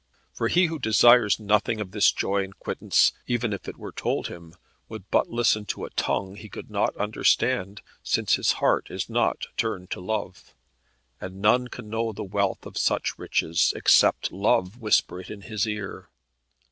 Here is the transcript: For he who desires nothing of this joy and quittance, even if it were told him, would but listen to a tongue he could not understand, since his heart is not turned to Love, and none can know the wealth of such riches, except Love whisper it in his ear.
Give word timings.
For 0.33 0.47
he 0.47 0.65
who 0.65 0.79
desires 0.79 1.39
nothing 1.39 1.79
of 1.79 1.91
this 1.91 2.11
joy 2.11 2.43
and 2.43 2.57
quittance, 2.57 3.11
even 3.27 3.53
if 3.53 3.67
it 3.67 3.77
were 3.77 3.91
told 3.91 4.29
him, 4.29 4.55
would 4.89 5.07
but 5.11 5.29
listen 5.29 5.63
to 5.65 5.85
a 5.85 5.91
tongue 5.91 6.35
he 6.37 6.49
could 6.49 6.71
not 6.71 6.97
understand, 6.97 7.83
since 8.01 8.33
his 8.33 8.53
heart 8.53 8.89
is 8.89 9.11
not 9.11 9.45
turned 9.57 9.91
to 9.91 10.01
Love, 10.01 10.55
and 11.21 11.39
none 11.39 11.67
can 11.67 11.87
know 11.87 12.13
the 12.13 12.23
wealth 12.23 12.65
of 12.65 12.79
such 12.79 13.19
riches, 13.19 13.73
except 13.75 14.31
Love 14.31 14.81
whisper 14.81 15.19
it 15.19 15.29
in 15.29 15.41
his 15.41 15.67
ear. 15.67 16.09